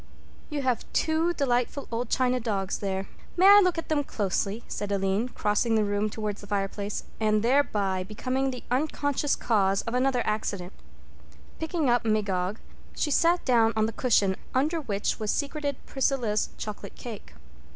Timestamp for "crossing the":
5.29-5.83